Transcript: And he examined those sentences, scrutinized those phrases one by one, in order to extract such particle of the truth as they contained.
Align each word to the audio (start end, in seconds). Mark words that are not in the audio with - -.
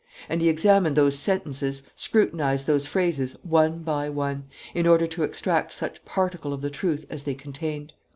And 0.27 0.41
he 0.41 0.49
examined 0.49 0.95
those 0.97 1.15
sentences, 1.19 1.83
scrutinized 1.93 2.65
those 2.65 2.87
phrases 2.87 3.35
one 3.43 3.83
by 3.83 4.09
one, 4.09 4.45
in 4.73 4.87
order 4.87 5.05
to 5.05 5.21
extract 5.21 5.73
such 5.73 6.03
particle 6.05 6.53
of 6.53 6.61
the 6.61 6.71
truth 6.71 7.05
as 7.11 7.21
they 7.21 7.35
contained. 7.35 7.93